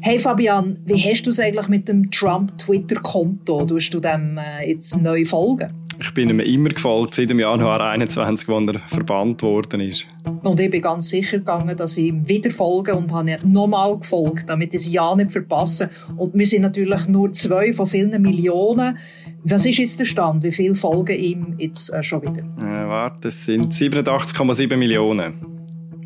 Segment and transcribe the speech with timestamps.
[0.00, 3.66] Hey Fabian, wie hast du es eigentlich mit dem Trump-Twitter-Konto?
[3.66, 5.72] Tust du dem äh, jetzt neu folgen?
[6.00, 10.06] Ich bin ihm immer gefolgt, seit dem Januar 21, als er verbannt worden ist.
[10.42, 13.98] Und ich bin ganz sicher gegangen, dass ich ihm wieder folge und habe ihm nochmal
[13.98, 15.88] gefolgt, damit ich es ja nicht verpasse.
[16.16, 18.98] Und wir sind natürlich nur zwei von vielen Millionen.
[19.44, 20.42] Was ist jetzt der Stand?
[20.42, 22.42] Wie viele folgen ihm jetzt äh, schon wieder?
[22.42, 25.53] Äh, warte, es sind 87,7 Millionen.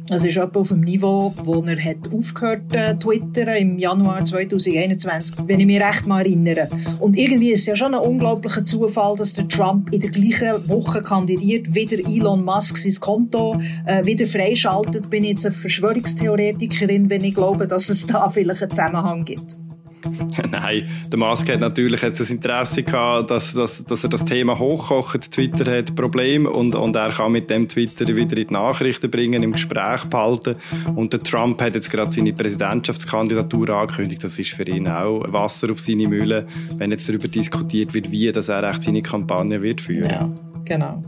[0.09, 5.35] Das ist etwa auf dem Niveau, wo er hat aufgehört äh, twittern im Januar 2021,
[5.47, 6.67] wenn ich mich recht mal erinnere.
[6.99, 10.69] Und irgendwie ist es ja schon ein unglaublicher Zufall, dass der Trump in der gleichen
[10.69, 15.11] Woche kandidiert, wieder Elon Musk sein Konto äh, wieder freischaltet.
[15.11, 19.59] Bin ich jetzt eine Verschwörungstheoretikerin, wenn ich glaube, dass es da vielleicht einen Zusammenhang gibt.
[20.51, 24.59] Nein, der Musk hat natürlich jetzt das Interesse gehabt, dass, dass, dass er das Thema
[24.59, 25.31] hochkocht.
[25.31, 29.43] Twitter hat Probleme und, und er kann mit dem Twitter wieder in die Nachrichten bringen,
[29.43, 30.57] im Gespräch behalten.
[30.95, 34.25] Und der Trump hat jetzt gerade seine Präsidentschaftskandidatur angekündigt.
[34.25, 38.31] Das ist für ihn auch Wasser auf seine Mühle, wenn jetzt darüber diskutiert wird, wie
[38.33, 40.11] dass er seine Kampagne wird führen.
[40.11, 40.31] Ja,
[40.65, 41.03] genau.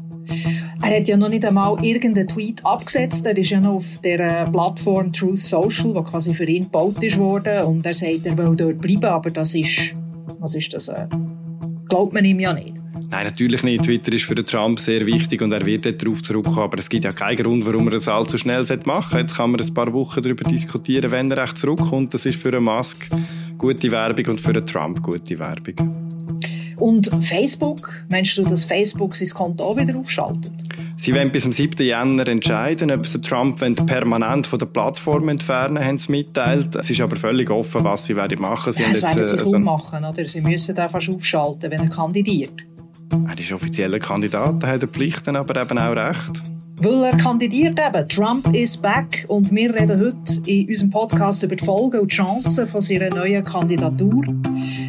[0.83, 3.27] Er hat ja noch nicht einmal irgendeinen Tweet abgesetzt.
[3.27, 7.19] Er ist ja noch auf der Plattform Truth Social, die quasi für ihn gebaut ist
[7.19, 7.65] worden.
[7.65, 9.95] Und er sagt, er will dort bleiben, aber das ist,
[10.39, 10.89] was ist das?
[10.89, 11.07] Äh,
[11.89, 12.75] glaubt man ihm ja nicht.
[13.11, 13.85] Nein, natürlich nicht.
[13.85, 16.61] Twitter ist für den Trump sehr wichtig und er wird darauf zurückkommen.
[16.61, 19.19] Aber es gibt ja keinen Grund, warum er das allzu schnell machen sollte.
[19.19, 22.15] Jetzt kann man ein paar Wochen darüber diskutieren, wenn er echt zurückkommt.
[22.15, 23.09] Das ist für einen Musk
[23.59, 25.75] gute Werbung und für einen Trump gute Werbung.
[26.81, 30.53] Und Facebook, meinst du, dass Facebook sein Konto auch wieder aufschaltet?
[30.97, 31.87] Sie werden bis zum 7.
[31.87, 36.75] Jänner entscheiden, ob sie Trump permanent von der Plattform entfernen, haben sie mitteilt.
[36.75, 38.73] Es ist aber völlig offen, was sie werden machen.
[38.73, 40.27] Sie ja, das werden sie äh, machen, oder?
[40.27, 42.55] Sie müssen da fast aufschalten, wenn er kandidiert.
[43.29, 46.43] Er ist offizieller Kandidat, er hat Pflichten, aber eben auch Recht.
[46.83, 48.09] Weil er kandidiert eben.
[48.09, 49.27] Trump is back.
[49.29, 53.11] Und wir reden heute in unserem Podcast über die Folgen und die Chancen von seiner
[53.11, 54.25] neuen Kandidatur.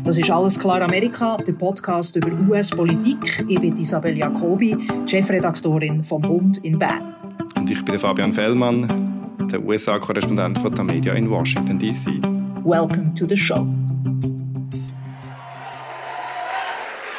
[0.03, 3.45] Das ist «Alles klar Amerika», der Podcast über US-Politik.
[3.47, 7.15] Ich bin Isabel Jacobi, Chefredaktorin vom Bund in Bern.
[7.55, 12.21] Und ich bin Fabian Fellmann, der USA-Korrespondent von der Media in Washington, D.C.
[12.63, 13.67] Welcome to the show.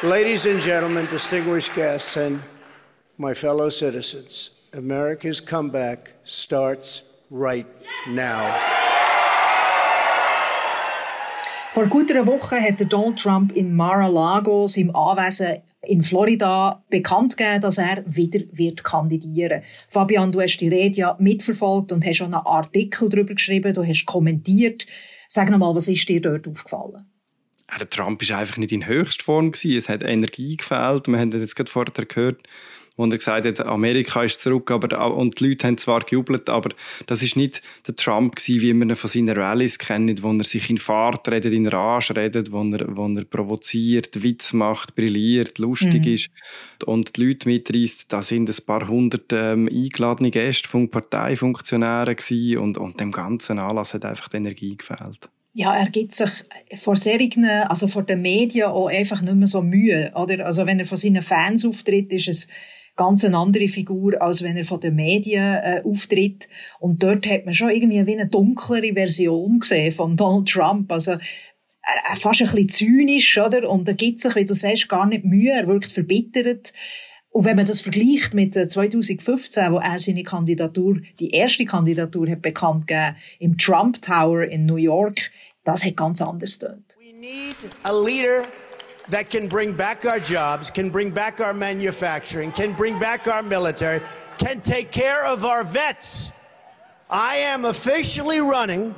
[0.03, 2.41] Ladies and gentlemen, distinguished guests, and
[3.17, 4.51] my fellow citizens.
[4.73, 7.67] America's comeback starts right
[8.09, 8.82] now.
[11.73, 17.61] Vor gut einer Woche hat Donald Trump in Mar-a-Lago, seinem Anwesen in Florida, bekannt gegeben,
[17.61, 22.31] dass er wieder wird kandidieren Fabian, du hast die Rede ja mitverfolgt und hast schon
[22.31, 24.85] einen Artikel darüber geschrieben, du hast kommentiert.
[25.27, 27.07] Sag nochmal, was ist dir dort aufgefallen?
[27.79, 29.51] Der Trump war einfach nicht in Höchstform.
[29.63, 31.07] Es hat Energie gefehlt.
[31.07, 32.43] Wir haben jetzt gerade vorher gehört,
[32.95, 36.69] wo er gesagt hat, Amerika ist zurück, aber, und die Leute haben zwar gejubelt, aber
[37.07, 40.43] das ist nicht der Trump gewesen, wie man ihn von seinen Rallyes kennt, wo er
[40.43, 45.57] sich in Fahrt redet, in Rage redet, wo er, wo er provoziert, Witz macht, brilliert,
[45.57, 46.13] lustig mhm.
[46.13, 46.29] ist
[46.85, 48.11] und die Leute mitreißt.
[48.11, 53.59] Da sind ein paar hundert ähm, eingeladene Gäste von Parteifunktionären gewesen und, und dem ganzen
[53.59, 56.31] Anlass hat einfach die Energie gefehlt ja, er gibt sich
[56.81, 60.45] vor solchen, also vor den Medien auch einfach nicht mehr so Mühe, oder?
[60.45, 62.47] Also wenn er von seinen Fans auftritt, ist es
[62.95, 66.47] ganz eine andere Figur, als wenn er von den Medien äh, auftritt.
[66.79, 70.91] Und dort hat man schon irgendwie wie eine dunklere Version gesehen von Donald Trump.
[70.91, 73.69] Also er, fast ein bisschen zynisch, oder?
[73.69, 75.51] Und er gibt sich, wie du sagst, gar nicht Mühe.
[75.51, 76.73] Er wirkt verbittert.
[77.29, 82.29] Und wenn man das vergleicht mit 2015, äh, wo er seine Kandidatur, die erste Kandidatur
[82.29, 85.31] hat bekannt gegeben, im Trump Tower in New York,
[85.63, 86.95] das hat ganz anders tönt.
[86.99, 88.43] We need a leader
[89.09, 93.43] that can bring back our jobs, can bring back our manufacturing, can bring back our
[93.43, 94.01] military,
[94.37, 96.31] can take care of our vets.
[97.09, 98.95] I am officially running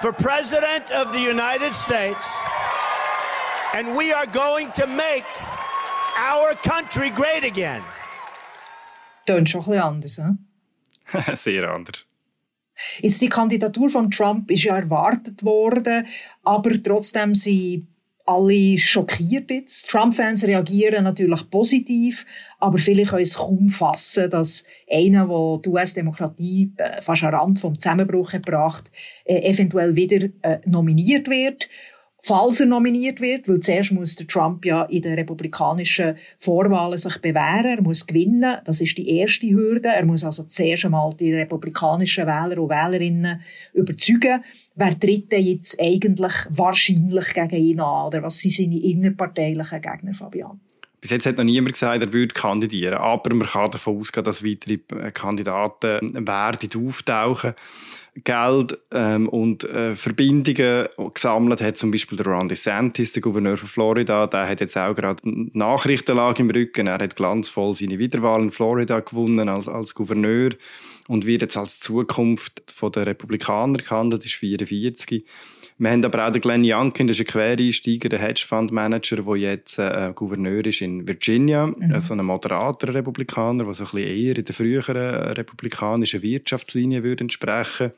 [0.00, 2.26] for President of the United States,
[3.74, 5.24] and we are going to make
[6.16, 7.82] our country great again.
[9.26, 10.46] Tönt schon ein bisschen anders,
[11.06, 11.36] hm?
[11.36, 12.04] Sehr anders.
[13.00, 16.06] Jetzt die Kandidatur von Trump ist ja erwartet worden,
[16.42, 17.88] aber trotzdem sind
[18.24, 19.90] alle schockiert jetzt.
[19.90, 22.24] Trump-Fans reagieren natürlich positiv,
[22.60, 27.58] aber viele können es kaum fassen, dass einer, der die US-Demokratie äh, fast am Rand
[27.58, 28.90] vom Zusammenbruch gebracht,
[29.24, 31.68] äh, eventuell wieder äh, nominiert wird
[32.22, 37.18] falls er nominiert wird, weil zuerst muss der Trump ja in den republikanischen Vorwahlen sich
[37.18, 41.34] bewähren, er muss gewinnen, das ist die erste Hürde, er muss also zuerst einmal die
[41.34, 43.40] republikanischen Wähler und Wählerinnen
[43.74, 44.44] überzeugen,
[44.76, 50.14] wer tritt denn jetzt eigentlich wahrscheinlich gegen ihn an, oder was sind seine innerparteilichen Gegner,
[50.14, 50.60] Fabian?
[51.00, 52.94] Bis jetzt hat noch niemand gesagt, er würde kandidieren.
[52.94, 54.78] Aber man kann davon ausgehen, dass weitere
[55.10, 57.54] Kandidaten werden auftauchen.
[58.24, 61.78] Geld ähm, und äh, Verbindungen gesammelt hat.
[61.78, 65.48] Zum Beispiel der Ron DeSantis, der Gouverneur von Florida, der hat jetzt auch gerade eine
[65.54, 66.86] Nachrichtenlage im Rücken.
[66.88, 70.50] Er hat glanzvoll seine Wiederwahl in Florida gewonnen als, als Gouverneur
[71.08, 72.62] und wird jetzt als Zukunft
[72.94, 75.24] der Republikaner gehandelt, ist 44.
[75.82, 79.78] Wir haben aber auch den Glenn Youngkin, das ist ein Quereinsteiger, der Hedgefondsmanager, der jetzt
[79.78, 81.88] äh, Gouverneur ist in Virginia, mhm.
[81.88, 87.02] so also ein moderater Republikaner, der so ein bisschen eher in der früheren republikanischen Wirtschaftslinie
[87.02, 87.90] würde entsprechen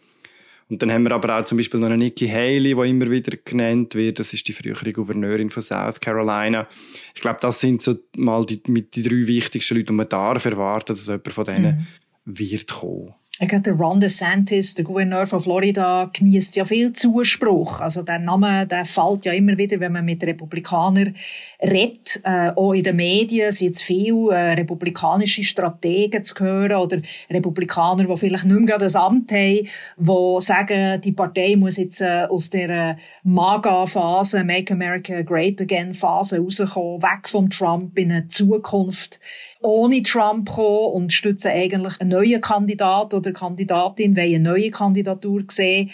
[0.70, 3.36] und dann haben wir aber auch zum Beispiel noch eine Nikki Haley, die immer wieder
[3.44, 4.18] genannt wird.
[4.18, 6.66] Das ist die frühere Gouverneurin von South Carolina.
[7.14, 10.94] Ich glaube, das sind so mal die, die drei wichtigsten Leute, und man darf erwarten,
[10.94, 11.86] dass jemand von denen
[12.24, 12.38] mhm.
[12.38, 13.14] wird kommen.
[13.40, 17.80] Der Ron DeSantis, der Gouverneur von Florida, genießt ja viel Zuspruch.
[17.80, 21.16] Also der Name, der fällt ja immer wieder, wenn man mit Republikanern
[21.60, 22.20] redet.
[22.22, 26.98] Äh, auch in den Medien sind jetzt viele äh, republikanische Strategen zu hören oder
[27.28, 32.02] Republikaner, die vielleicht nicht mehr gerade das Amt haben, die sagen, die Partei muss jetzt
[32.02, 39.18] äh, aus der MAGA-Phase, Make America Great Again-Phase rauskommen, weg vom Trump in eine Zukunft
[39.64, 45.42] ohne Trump kommen und stützen eigentlich einen neuen Kandidat oder Kandidatin, wollen eine neue Kandidatur
[45.50, 45.90] sehen.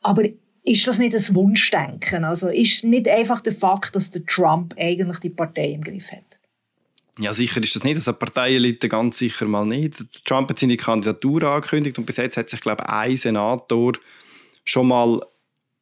[0.00, 0.22] Aber
[0.64, 2.24] ist das nicht ein Wunschdenken?
[2.24, 6.38] Also ist nicht einfach der Fakt, dass der Trump eigentlich die Partei im Griff hat?
[7.18, 7.96] Ja, sicher ist das nicht.
[7.96, 10.24] Also Parteielite ganz sicher mal nicht.
[10.24, 13.94] Trump hat seine Kandidatur angekündigt und bis jetzt hat sich, glaube ich, ein Senator
[14.64, 15.20] schon mal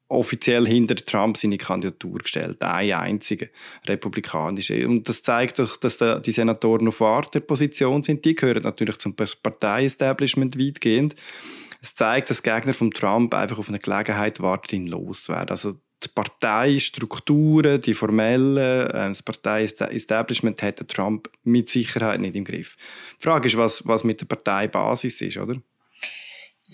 [0.08, 3.50] offiziell hinter Trump seine Kandidatur gestellt, ein einzige
[3.86, 4.86] republikanische.
[4.86, 8.24] Und das zeigt doch, dass die Senatoren auf Warteposition sind.
[8.24, 11.14] Die gehören natürlich zum Partei-Establishment weitgehend.
[11.80, 15.50] Es zeigt, dass Gegner von Trump einfach auf eine Gelegenheit warten, ihn loszuwerden.
[15.50, 22.76] Also die Parteistrukturen, die formellen, äh, das Partei-Establishment hat Trump mit Sicherheit nicht im Griff.
[23.18, 25.56] Die Frage ist, was, was mit der Parteibasis ist, oder?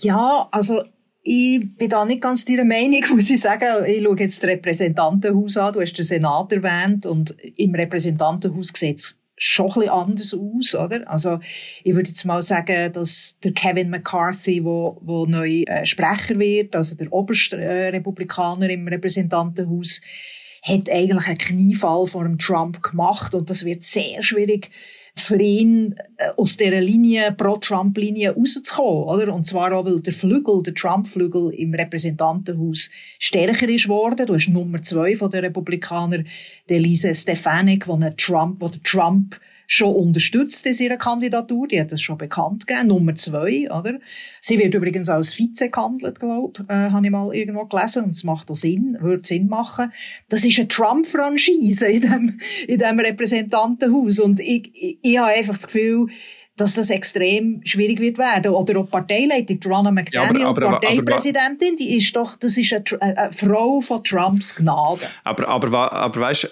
[0.01, 0.83] Ja, also
[1.27, 3.83] ich bin da nicht ganz deiner Meinung, muss ich sagen.
[3.87, 5.73] Ich schaue jetzt das Repräsentantenhaus an.
[5.73, 10.75] Du hast den Senat erwähnt und im Repräsentantenhaus sieht es schon ein bisschen anders aus,
[10.75, 11.09] oder?
[11.09, 11.39] Also,
[11.83, 16.75] ich würde jetzt mal sagen, dass der Kevin McCarthy, wo, wo neu äh, Sprecher wird,
[16.75, 20.01] also der oberste äh, Republikaner im Repräsentantenhaus,
[20.61, 24.69] hat eigentlich einen Kniefall vor dem Trump gemacht und das wird sehr schwierig
[25.17, 29.33] für ihn äh, aus dieser Linie, Pro-Trump-Linie rauszukommen, oder?
[29.33, 32.89] Und zwar auch, weil der Flügel, der Trump-Flügel im Repräsentantenhaus
[33.19, 34.25] stärker ist worden.
[34.25, 36.27] Du hast Nummer zwei von den Republikanern,
[36.69, 41.67] der Lise Stefanik, wo Trump, wo der Trump schon unterstützt in ihrer Kandidatur.
[41.67, 42.87] Die hat das schon bekannt gegeben.
[42.87, 43.99] Nummer zwei, oder?
[44.39, 48.05] Sie wird übrigens als Vize gehandelt, glaube ich, äh, habe ich mal irgendwo gelesen.
[48.05, 49.91] Und es macht auch Sinn, würde Sinn machen.
[50.29, 54.19] Das ist eine Trump-Franchise in dem, in dem Repräsentantenhaus.
[54.19, 56.07] Und ich, ich, ich habe einfach das Gefühl,
[56.57, 58.53] dass das extrem schwierig wird werden.
[58.53, 62.73] Oder auch Parteileitung, Ronna McDaniel, ja, aber, aber, Parteipräsidentin, aber, die ist doch, das ist
[62.73, 65.01] eine, eine, Frau von Trumps Gnade.
[65.23, 66.49] Aber, aber, aber weißt, äh,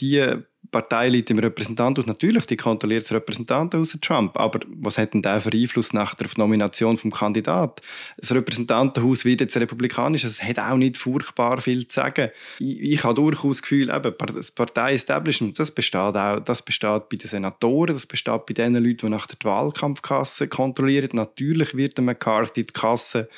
[0.00, 0.36] die
[0.70, 2.06] Partei liegt im Repräsentantenhaus.
[2.06, 4.38] Natürlich, die kontrolliert das Repräsentantenhaus Trump.
[4.38, 7.80] Aber was hat denn der für Einfluss auf die Nomination vom Kandidat?
[8.16, 10.24] Das Repräsentantenhaus wird jetzt republikanisch.
[10.24, 12.30] Es hat auch nicht furchtbar viel zu sagen.
[12.58, 17.16] Ich, ich habe durchaus das Gefühl, eben, das Partei-Establishment, das besteht auch, das besteht bei
[17.16, 21.10] den Senatoren, das besteht bei den Leuten, die nach der Wahlkampfkasse kontrollieren.
[21.12, 23.28] Natürlich wird der McCarthy die Kasse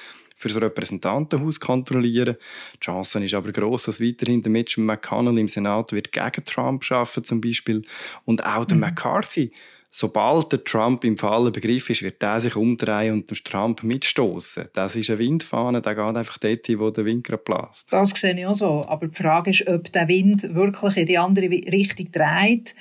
[0.42, 2.36] für das Repräsentantenhaus kontrollieren.
[2.74, 6.84] Die Chance ist aber groß, dass weiterhin der Mitch McConnell im Senat wird gegen Trump
[6.84, 7.82] schaffen zum Beispiel
[8.24, 8.82] und auch der mhm.
[8.82, 9.52] McCarthy.
[9.94, 14.70] Sobald der Trump im Fall Begriff ist, wird er sich umdrehen und den Trump mitstoßen.
[14.72, 17.84] Das ist eine Windfahne, der geht einfach dort hin, wo der Wind gerade bläst.
[17.90, 18.86] Das sehe ich auch so.
[18.88, 22.74] Aber die Frage ist, ob der Wind wirklich in die andere Richtung dreht.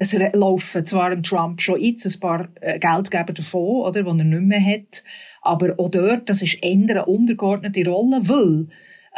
[0.00, 4.14] Es laufen zwar dem Trump schon jetzt ein paar äh, Geldgeber davon, oder, die er
[4.14, 5.02] nicht mehr hat.
[5.42, 8.68] Aber auch dort, das ist eher eine untergeordnete Rolle, weil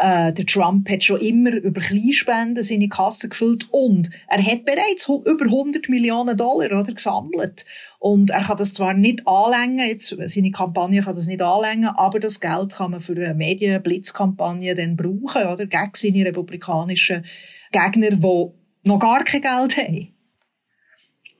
[0.00, 5.08] äh, der Trump hat schon immer über Kleinspenden seine Kasse gefüllt und er hat bereits
[5.08, 7.66] über 100 Millionen Dollar oder, gesammelt.
[7.98, 12.18] Und er kann das zwar nicht anlängen, jetzt, seine Kampagne kann das nicht anlängen, aber
[12.18, 15.66] das Geld kann man für eine Medienblitzkampagne dann brauchen, oder?
[15.66, 17.24] Gegen seine republikanischen
[17.70, 20.08] Gegner, die noch gar kein Geld haben.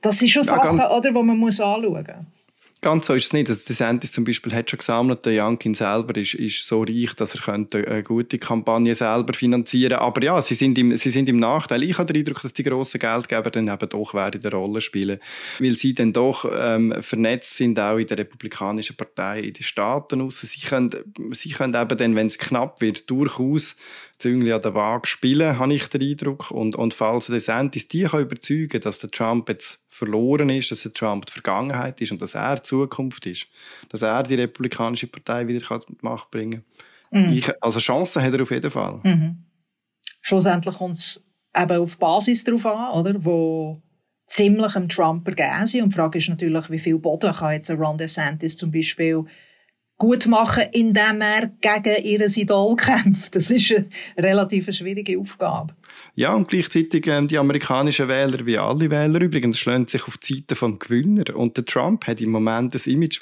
[0.01, 2.05] Das sind schon ja, Sachen, oder, die man muss anschauen muss.
[2.83, 3.51] Ganz so ist es nicht.
[3.51, 7.35] Also DeSantis zum Beispiel hat schon gesammelt, der Youngkin selber ist, ist so reich, dass
[7.35, 11.37] er könnte eine gute Kampagne selber finanzieren Aber ja, sie sind, im, sie sind im
[11.37, 11.83] Nachteil.
[11.83, 15.19] Ich habe den Eindruck, dass die grossen Geldgeber dann eben doch werden eine Rolle spielen,
[15.59, 20.23] weil sie dann doch ähm, vernetzt sind, auch in der Republikanischen Partei, in den Staaten
[20.23, 20.41] raus.
[20.41, 20.91] Sie können,
[21.33, 23.77] sie können eben dann, wenn es knapp wird, durchaus
[24.21, 26.51] Züngli an der Waage spielen, habe ich den Eindruck.
[26.51, 30.93] Und, und falls DeSantis die kann überzeugen dass der Trump jetzt verloren ist, dass der
[30.93, 33.47] Trump die Vergangenheit ist und dass er die Zukunft ist.
[33.89, 36.65] Dass er die republikanische Partei wieder an die Macht bringen
[37.11, 37.31] kann.
[37.31, 37.43] Mhm.
[37.61, 39.01] also Chancen hat er auf jeden Fall.
[39.03, 39.45] Mhm.
[40.21, 41.23] Schlussendlich kommt es
[41.57, 43.25] eben auf Basis darauf an, oder?
[43.25, 43.83] wo
[44.27, 45.83] ziemlich dem Trump ergeben sind.
[45.83, 49.25] Und die Frage ist natürlich, wie viel Boden kann jetzt Ron DeSantis zum Beispiel
[50.01, 53.37] gut machen, indem er gegen ihr Idol kämpft.
[53.37, 55.75] Das ist eine relativ schwierige Aufgabe.
[56.15, 60.37] Ja, und gleichzeitig ähm, die amerikanischen Wähler, wie alle Wähler übrigens, schlagen sich auf die
[60.37, 61.37] Seite vom Gewinner.
[61.37, 63.21] Und der Trump hat im Moment das Image,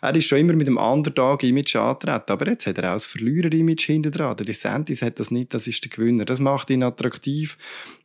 [0.00, 3.86] er ist schon immer mit dem Underdog-Image angetreten, aber jetzt hat er auch das Verlierer-Image
[3.86, 4.36] hinter dran.
[4.36, 6.24] Der DeSantis hat das nicht, das ist der Gewinner.
[6.24, 7.58] Das macht ihn attraktiv.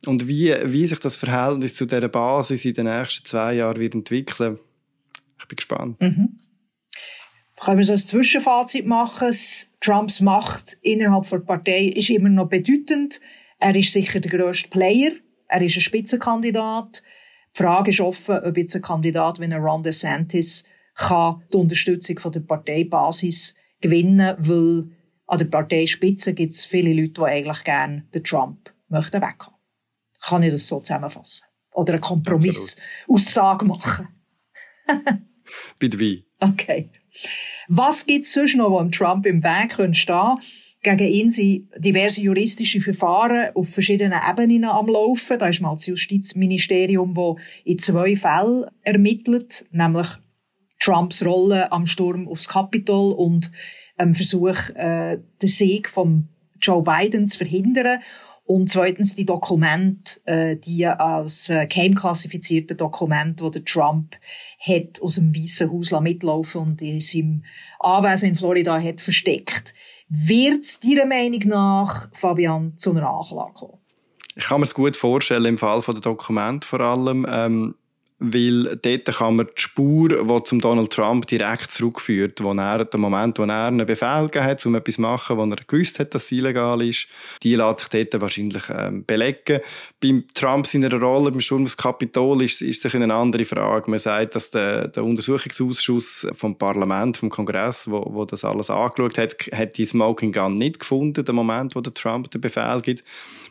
[0.04, 3.94] Und wie, wie sich das Verhältnis zu dieser Basis in den nächsten zwei Jahren wird
[3.94, 4.58] entwickeln,
[5.38, 6.00] ich bin gespannt.
[6.00, 6.40] Mhm
[7.64, 9.34] können wir so ein Zwischenfazit machen.
[9.80, 13.20] Trumps Macht innerhalb der Partei ist immer noch bedeutend.
[13.58, 15.12] Er ist sicher der grösste Player.
[15.48, 17.02] Er ist ein Spitzenkandidat.
[17.56, 22.32] Die Frage ist offen, ob jetzt ein Kandidat wie Ron DeSantis kann die Unterstützung von
[22.32, 24.90] der Parteibasis gewinnen, weil
[25.26, 29.54] an der Parteispitze gibt es viele Leute, die eigentlich gerne den Trump möchten weghaben.
[30.22, 31.46] Kann ich das so zusammenfassen?
[31.72, 34.08] Oder eine Kompromissaussage machen?
[35.78, 36.26] Bitte wie?
[36.40, 36.90] Okay.
[37.68, 40.38] Was gibt es sonst noch, wo Trump im Weg stehen
[40.82, 45.36] Gegen ihn sind diverse juristische Verfahren auf verschiedenen Ebenen am Laufen.
[45.36, 50.06] Da ist mal das Justizministerium, das in zwei Fällen ermittelt, nämlich
[50.78, 53.50] Trumps Rolle am Sturm aufs Kapitol und
[53.98, 56.28] ähm, Versuch, äh, den Sieg von
[56.60, 57.98] Joe Biden zu verhindern.
[58.46, 64.14] Und zweitens die Dokumente, äh, die als äh, geheim klassifizierte Dokumente, die Trump
[64.60, 67.42] hat aus dem Weißen Haus mitlaufen und in seinem
[67.80, 69.74] Anwesen in Florida hat versteckt.
[70.08, 73.78] Wird deiner Meinung nach, Fabian, zu einer Anklage kommen?
[74.36, 77.26] Ich kann mir es gut vorstellen, im Fall der Dokumente vor allem.
[77.28, 77.74] Ähm
[78.18, 82.98] weil dort kann man die Spur, die zum Donald Trump direkt zurückführt, wo er, der
[82.98, 86.24] Moment, wo er einen Befehl hat, um etwas zu machen, wo er gewusst hat, dass
[86.24, 87.08] es illegal ist,
[87.42, 89.60] die lässt sich dort wahrscheinlich ähm, belegen.
[90.00, 93.90] Beim Trump seiner Rolle beim Sturm aufs Kapitol ist, ist sich eine andere Frage.
[93.90, 99.18] Man sagt, dass der, der Untersuchungsausschuss vom Parlament, vom Kongress, wo, wo das alles angeschaut
[99.18, 103.04] hat, hat die Smoking Gun nicht gefunden, der Moment, wo der Trump den Befehl gibt.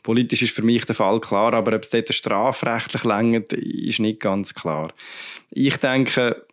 [0.05, 4.19] Politisch ist für mich der Fall klar, aber ob es dort strafrechtlich längert, ist nicht
[4.19, 4.93] ganz klar.
[5.49, 6.45] Ich denke,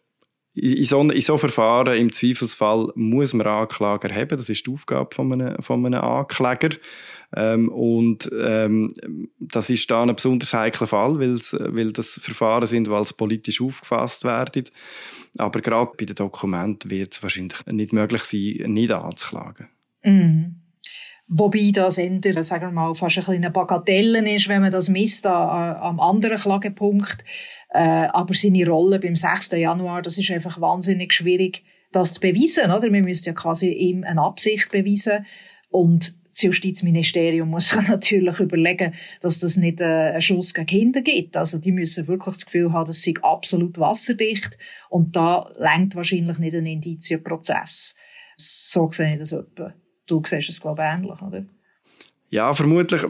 [0.55, 4.39] in so, in so Verfahren im Zweifelsfall muss man Anklage erheben.
[4.39, 6.71] Das ist die Aufgabe von einem, von einem Ankläger.
[7.37, 8.91] Ähm, und ähm,
[9.39, 14.25] das ist dann ein besonders heikler Fall, weil das Verfahren sind, weil es politisch aufgefasst
[14.25, 14.65] werden.
[15.37, 19.69] Aber gerade bei den Dokumenten wird es wahrscheinlich nicht möglich sein, nicht anzuklagen.
[20.03, 20.62] Mhm.
[21.35, 24.91] Wobei das eher, sagen wir mal, fast ein bisschen eine Bagatelle ist, wenn man das
[24.91, 27.25] misst am anderen Klagepunkt.
[27.71, 27.79] Äh,
[28.13, 29.53] aber seine Rolle beim 6.
[29.53, 32.93] Januar, das ist einfach wahnsinnig schwierig, das zu beweisen, oder?
[32.93, 35.25] Wir müssen ja quasi ihm eine Absicht beweisen.
[35.71, 41.01] Und das Justizministerium muss sich natürlich überlegen, dass das nicht äh, einen Schuss gegen Kinder
[41.01, 41.39] gibt.
[41.39, 44.59] Also die müssen wirklich das Gefühl haben, das sei absolut wasserdicht
[44.91, 47.95] und da lenkt wahrscheinlich nicht ein Indizienprozess.
[48.37, 49.73] So sehe ich das etwa.
[50.07, 51.45] Du siehst es, glaube ich, ähnlich, oder?
[52.31, 53.03] Ja, vermutlich.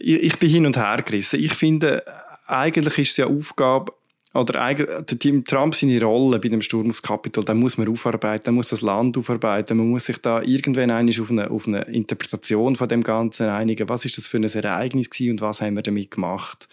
[0.00, 1.38] Ich bin hin und her gerissen.
[1.38, 2.02] Ich finde,
[2.46, 3.92] eigentlich ist es ja Aufgabe,
[4.34, 8.52] oder der Trump seine Rolle bei dem Sturm aufs Kapitol, da muss man aufarbeiten, da
[8.52, 12.88] muss das Land aufarbeiten, man muss sich da irgendwann auf eine, auf eine Interpretation von
[12.88, 13.88] dem Ganzen einigen.
[13.88, 16.68] Was ist das für ein Ereignis gewesen und was haben wir damit gemacht?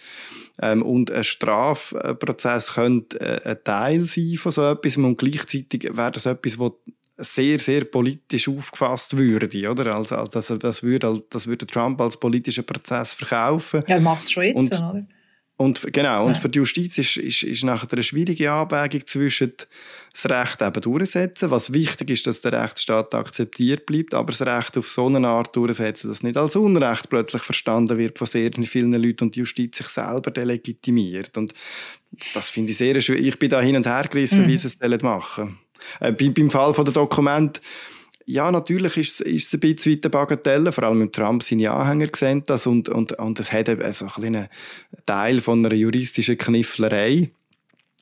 [0.62, 6.12] Ähm, und ein Strafprozess könnte äh, ein Teil sein von so etwas und gleichzeitig wäre
[6.12, 6.72] das etwas, was
[7.18, 9.96] sehr, sehr politisch aufgefasst würde, oder?
[9.96, 13.84] Also, also das, würde, das würde Trump als politischen Prozess verkaufen.
[13.88, 15.08] Er macht es schon jetzt, und, oder?
[15.58, 19.54] Und, genau, und für die Justiz ist, ist, ist nachher eine schwierige Abwägung zwischen
[20.12, 24.78] das Recht eben durchsetzen, was wichtig ist, dass der Rechtsstaat akzeptiert bleibt, aber das Recht
[24.78, 28.94] auf so eine Art durchsetzen, dass nicht als Unrecht plötzlich verstanden wird von sehr vielen
[28.94, 31.38] Leuten und die Justiz sich selber delegitimiert.
[31.38, 31.54] Und
[32.34, 33.26] das finde ich sehr schwierig.
[33.26, 34.48] Ich bin da hin und her gerissen, mhm.
[34.50, 35.58] wie sie es machen
[36.00, 37.62] äh, beim Fall von der Dokument
[38.28, 41.72] ja, natürlich ist, ist es ein bisschen weit eine Bagatelle, vor allem mit Trump seine
[41.72, 44.48] Anhänger sehen das und, und, und es hat eben so einen
[45.06, 47.30] Teil von einer juristischen Knifflerei.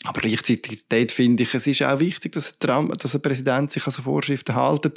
[0.05, 3.93] Aber gleichzeitig finde ich, es ist auch wichtig, dass, Trump, dass ein Präsident sich an
[3.93, 4.91] so Vorschriften hält.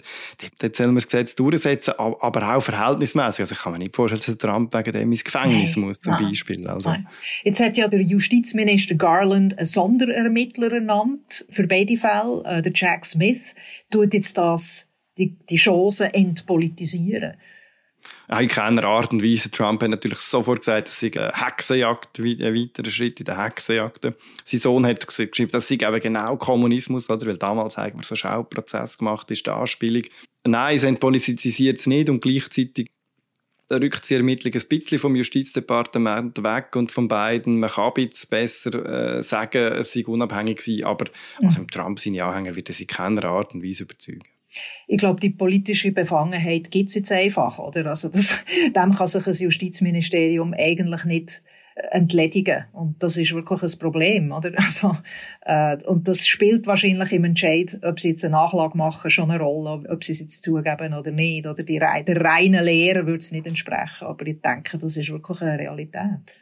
[0.58, 3.40] Dort soll man das Gesetz durchsetzen, aber auch verhältnismäßig.
[3.40, 5.84] Also ich kann mir nicht vorstellen, dass Trump wegen dem ins Gefängnis Nein.
[5.86, 6.24] muss, zum Nein.
[6.24, 6.66] Beispiel.
[6.66, 6.90] Also.
[6.90, 7.06] Nein.
[7.44, 12.42] Jetzt hat ja der Justizminister Garland einen Sonderermittler ernannt für beide Fälle.
[12.44, 13.54] Äh, der Jack Smith
[13.90, 17.36] tut jetzt das, die, die Chancen entpolitisieren.
[18.28, 19.50] In keiner Art und Weise.
[19.50, 24.12] Trump hat natürlich sofort gesagt, es sei eine Hexenjagd, ein weiterer Schritt in der Hexenjagd.
[24.44, 27.26] Sein Sohn hat geschrieben, das sei eben genau Kommunismus, oder?
[27.26, 30.02] weil damals haben wir so einen Schauprozess gemacht, ist die Anspielung.
[30.44, 32.90] Nein, sie politisiert es nicht und gleichzeitig
[33.70, 37.58] rückt sie Ermittlungen ein bisschen vom Justizdepartement weg und von beiden.
[37.58, 41.06] Man kann ein bisschen besser äh, sagen, es sei unabhängig gewesen, aber
[41.40, 41.48] mhm.
[41.48, 44.22] also Trump seine Anhänger wird es in keiner Art und Weise überzeugen.
[44.86, 47.86] Ich glaube, die politische Befangenheit gibt es jetzt einfach, oder?
[47.86, 48.34] Also das,
[48.74, 51.42] dem kann sich ein Justizministerium eigentlich nicht
[51.90, 52.64] entledigen.
[52.72, 54.52] Und das ist wirklich ein Problem, oder?
[54.56, 54.96] Also,
[55.42, 59.40] äh, und das spielt wahrscheinlich im Entscheid, ob sie jetzt eine Nachlage machen, schon eine
[59.40, 61.46] Rolle, ob sie es jetzt zugeben oder nicht.
[61.46, 64.06] Oder die, der reinen Lehre würde es nicht entsprechen.
[64.06, 66.36] Aber ich denke, das ist wirklich eine Realität.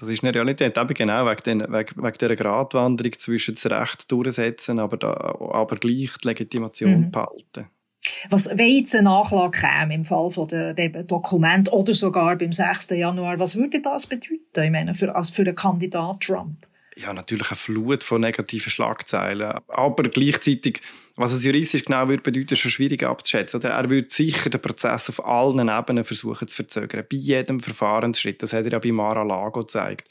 [0.00, 4.10] Das ist eine Realität, eben genau wegen, den, wegen, wegen dieser Gratwanderung zwischen das Recht
[4.10, 7.10] durchsetzen, aber, da, aber gleich die Legitimation mhm.
[7.10, 7.68] behalten.
[8.30, 12.90] Was, wenn jetzt eine Nachlage käme im Fall von dem Dokument oder sogar beim 6.
[12.90, 16.66] Januar, was würde das bedeuten, ich meine, für, also für den Kandidat Trump?
[16.96, 19.58] Ja, natürlich eine Flut von negativen Schlagzeilen.
[19.68, 20.80] Aber gleichzeitig,
[21.20, 23.60] was es juristisch genau würde bedeuten, ist schon schwierig abzuschätzen.
[23.60, 27.04] Er würde sicher den Prozess auf allen Ebenen versuchen zu verzögern.
[27.10, 28.42] Bei jedem Verfahrensschritt.
[28.42, 30.08] Das hat er ja bei Mar-a-Lago gezeigt.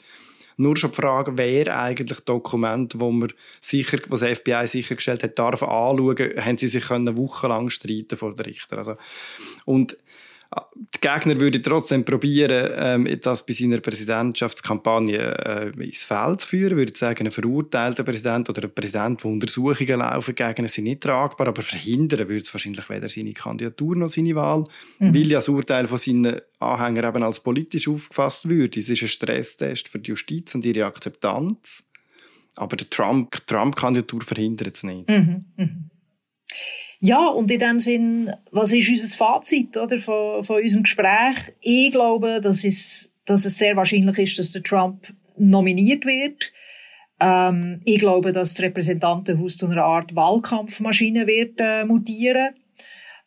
[0.56, 5.36] Nur schon die Frage, wer eigentlich Dokumente, wo man sicher, was das FBI sichergestellt hat,
[5.36, 8.78] darf anschauen, haben sie sich können wochenlang streiten vor den Richter.
[8.78, 8.96] Also,
[9.64, 9.96] und
[10.76, 15.18] die Gegner würden trotzdem probieren, ähm, das bei seiner Präsidentschaftskampagne
[15.76, 16.76] äh, ins Feld zu führen.
[16.76, 21.02] Würde sagen, ein verurteilter Präsident oder ein Präsident, wo Untersuchungen laufen gegen ihn, sind nicht
[21.02, 24.64] tragbar, aber verhindern würde es wahrscheinlich weder seine Kandidatur noch seine Wahl,
[24.98, 25.14] mhm.
[25.14, 28.80] weil ja das Urteil von seinen Anhängern eben als politisch aufgefasst würde.
[28.80, 31.84] Es ist ein Stresstest für die Justiz und ihre Akzeptanz.
[32.56, 35.08] Aber die Trump-Kandidatur Trump verhindert es nicht.
[35.08, 35.44] Mhm.
[35.56, 35.90] Mhm.
[37.00, 41.52] Ja, und in dem Sinn, was ist unser Fazit oder, von, von unserem Gespräch?
[41.62, 46.52] Ich glaube, dass es, dass es sehr wahrscheinlich ist, dass der Trump nominiert wird.
[47.18, 52.54] Ähm, ich glaube, dass das Repräsentantenhaus zu einer Art Wahlkampfmaschine wird äh, mutieren.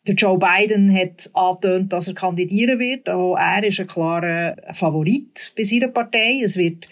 [0.06, 3.08] Der Joe Biden hat angetönt, dass er kandidieren wird.
[3.08, 6.42] Auch er ist ein klarer Favorit bei seiner Partei.
[6.44, 6.86] Es wird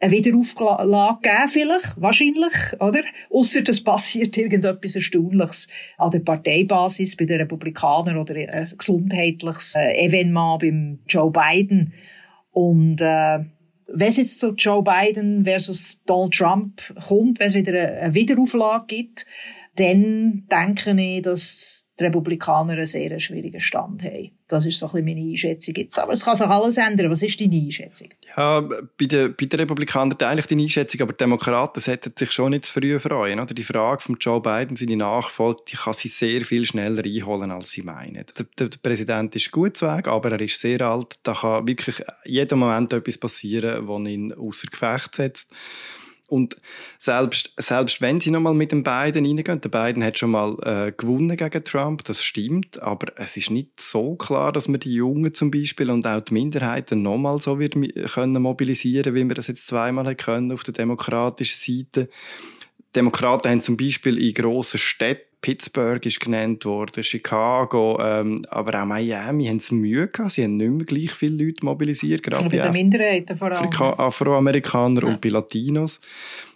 [0.00, 3.00] eine Wiederauflage geben, vielleicht, wahrscheinlich, oder?
[3.30, 10.06] Ausser es passiert irgendetwas Erstaunliches an der Parteibasis bei den Republikanern oder ein gesundheitliches äh,
[10.06, 11.92] Evenement beim Joe Biden.
[12.52, 13.40] Und äh,
[13.88, 18.84] wenn es jetzt zu Joe Biden versus Donald Trump kommt, wenn es wieder eine Wiederauflage
[18.86, 19.26] gibt,
[19.76, 24.30] dann denke ich, dass die Republikaner einen sehr schwierigen Stand haben.
[24.46, 25.98] Das ist so ein bisschen meine Einschätzung jetzt.
[25.98, 27.10] Aber es kann sich alles ändern.
[27.10, 28.08] Was ist deine Einschätzung?
[28.36, 32.30] Ja, bei den, bei den Republikanern teile ich deine Einschätzung, aber die Demokraten sollten sich
[32.30, 33.40] schon nicht zu früh freuen.
[33.40, 33.52] Oder?
[33.52, 37.72] Die Frage von Joe Biden, seine Nachfolge, die kann sie sehr viel schneller einholen, als
[37.72, 38.24] sie meinen.
[38.36, 41.16] Der, der, der Präsident ist gut zu Weg, aber er ist sehr alt.
[41.24, 45.54] Da kann wirklich jeden Moment etwas passieren, das ihn außer Gefecht setzt.
[46.28, 46.58] Und
[46.98, 50.92] selbst, selbst wenn sie nochmal mit den beiden reingehen, der Biden hat schon mal äh,
[50.92, 55.32] gewonnen gegen Trump, das stimmt, aber es ist nicht so klar, dass man die Jungen
[55.32, 57.76] zum Beispiel und auch die Minderheiten nochmal so wird
[58.12, 62.10] können mobilisieren, wie wir das jetzt zweimal können auf der demokratischen Seite.
[62.94, 68.86] Demokraten haben zum Beispiel in grossen Städten Pittsburgh ist genannt worden, Chicago, ähm, aber auch
[68.86, 70.32] Miami haben es Mühe gehabt.
[70.32, 72.22] Sie haben nicht mehr gleich viele Leute mobilisiert.
[72.22, 73.70] Gerade bei den Minderheiten vor allem.
[73.72, 75.08] Afroamerikaner ja.
[75.08, 76.00] und bei Latinos.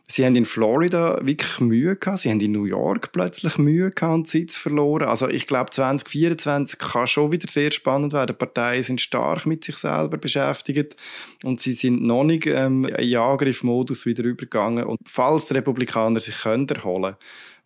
[0.08, 2.20] Sie haben in Florida wirklich Mühe gehabt.
[2.20, 5.08] Sie haben in New York plötzlich Mühe gehabt und Sitz verloren.
[5.08, 8.36] Also ich glaube, 2024 kann schon wieder sehr spannend werden.
[8.38, 10.96] Die Parteien sind stark mit sich selber beschäftigt
[11.44, 14.84] und sie sind noch nicht ähm, in Angriffmodus wieder übergegangen.
[14.84, 17.16] Und falls die Republikaner sich können erholen können,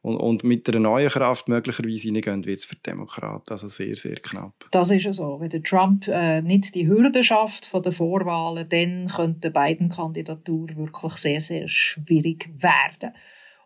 [0.06, 3.96] und, und mit einer neuen Kraft möglicherweise reingehen, wird es für die Demokraten also sehr,
[3.96, 4.54] sehr knapp.
[4.70, 5.40] Das ist ja so.
[5.40, 10.68] Wenn der Trump äh, nicht die Hürde schafft von den Vorwahlen, dann könnte beiden Kandidatur
[10.76, 13.14] wirklich sehr, sehr schwierig werden.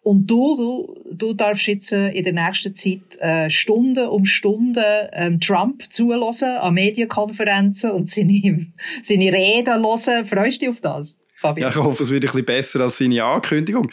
[0.01, 4.83] Und du, du, du darfst jetzt äh, in der nächsten Zeit äh, Stunden um Stunden
[5.13, 8.67] ähm, Trump zulassen an Medienkonferenzen und seine,
[9.03, 10.25] seine Reden hören.
[10.25, 11.19] Freust du dich auf das?
[11.35, 11.71] Fabian?
[11.71, 13.91] Ja, ich hoffe, es wird ein bisschen besser als seine Ankündigung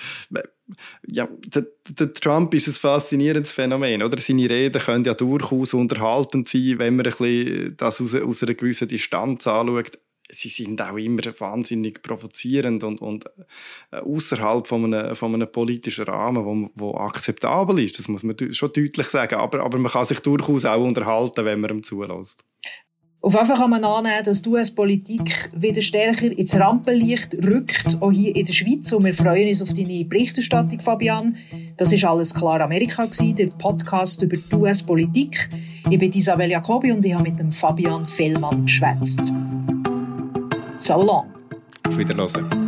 [1.12, 4.19] ja, der, der, Trump ist ein faszinierendes Phänomen, oder?
[4.19, 8.53] Seine Reden können ja durchaus unterhaltend sein, wenn man ein bisschen das aus, aus einer
[8.53, 9.99] gewissen Distanz anschaut.
[10.30, 13.25] Sie sind auch immer wahnsinnig provozierend und, und
[13.91, 17.97] äh, außerhalb von einem, von einem politischen Rahmen, wo, wo akzeptabel ist.
[17.97, 19.36] Das muss man schon deutlich sagen.
[19.36, 22.43] Aber, aber man kann sich durchaus auch unterhalten, wenn man ihm zulässt.
[23.27, 28.09] Auf jeden Fall kann man annehmen, dass die US-Politik wieder stärker ins Rampenlicht rückt, auch
[28.09, 28.89] hier in der Schweiz.
[28.93, 31.37] Und wir freuen uns auf deine Berichterstattung, Fabian.
[31.75, 35.49] Das ist alles klar Amerika gewesen, der Podcast über die US-Politik.
[35.89, 39.33] Ich bin Isabel Jacobi und ich habe mit dem Fabian Fellmann geschwätzt.
[40.79, 41.27] So long.
[41.85, 42.66] Auf Wiedersehen.